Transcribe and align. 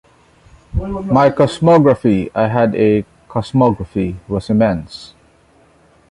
My 1.13 1.29
cosmography, 1.29 2.31
I 2.33 2.47
had 2.47 2.75
a 2.75 3.05
cosmography, 3.29 4.15
was 4.27 4.49
immense. 4.49 5.13